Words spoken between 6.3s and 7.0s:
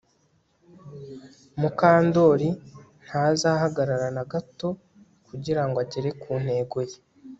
ntego ye